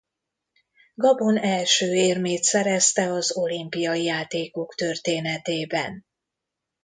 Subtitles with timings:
[0.95, 6.05] Gabon első érmét szerezte az olimpiai játékok történetében.